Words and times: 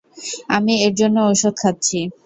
আমি 0.55 0.73
এর 0.85 0.93
জন্য 0.99 1.17
ঔষধ 1.29 1.55
খাচ্ছি। 1.61 1.99